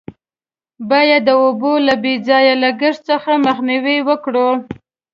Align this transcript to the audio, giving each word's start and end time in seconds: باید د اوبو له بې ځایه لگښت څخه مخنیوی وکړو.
باید 0.89 1.21
د 1.25 1.29
اوبو 1.43 1.71
له 1.87 1.93
بې 2.03 2.13
ځایه 2.27 2.53
لگښت 2.63 3.01
څخه 3.09 3.31
مخنیوی 3.45 3.97
وکړو. 4.07 4.49